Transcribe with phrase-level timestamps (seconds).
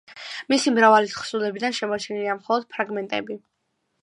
[0.53, 3.39] მისი მრავალი თხზულებიდან შემორჩენილია მხოლოდ ფრაგმენტები.